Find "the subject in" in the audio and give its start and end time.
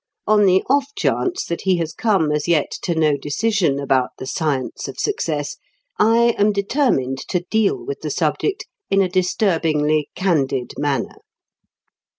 8.01-9.03